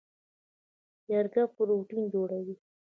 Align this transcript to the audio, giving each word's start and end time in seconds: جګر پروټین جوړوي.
جګر 1.07 1.45
پروټین 1.55 2.03
جوړوي. 2.13 2.55